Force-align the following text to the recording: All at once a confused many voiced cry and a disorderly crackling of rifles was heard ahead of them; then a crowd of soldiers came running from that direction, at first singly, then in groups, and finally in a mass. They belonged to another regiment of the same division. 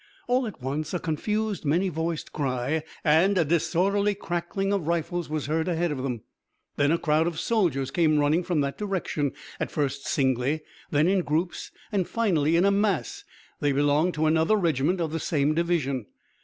All 0.27 0.47
at 0.47 0.59
once 0.63 0.95
a 0.95 0.99
confused 0.99 1.63
many 1.63 1.87
voiced 1.87 2.33
cry 2.33 2.81
and 3.03 3.37
a 3.37 3.45
disorderly 3.45 4.15
crackling 4.15 4.73
of 4.73 4.87
rifles 4.87 5.29
was 5.29 5.45
heard 5.45 5.67
ahead 5.67 5.91
of 5.91 6.01
them; 6.01 6.23
then 6.75 6.91
a 6.91 6.97
crowd 6.97 7.27
of 7.27 7.39
soldiers 7.39 7.91
came 7.91 8.17
running 8.17 8.41
from 8.43 8.61
that 8.61 8.79
direction, 8.79 9.31
at 9.59 9.69
first 9.69 10.07
singly, 10.07 10.61
then 10.89 11.07
in 11.07 11.19
groups, 11.21 11.69
and 11.91 12.07
finally 12.09 12.55
in 12.55 12.65
a 12.65 12.71
mass. 12.71 13.23
They 13.59 13.73
belonged 13.73 14.15
to 14.15 14.25
another 14.25 14.55
regiment 14.55 14.99
of 14.99 15.11
the 15.11 15.19
same 15.19 15.53
division. 15.53 16.07